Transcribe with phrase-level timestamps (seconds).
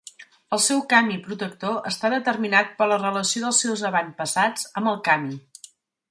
[0.55, 5.37] El seu kami protector està determinat per la relació dels seus avantpassats amb el kami.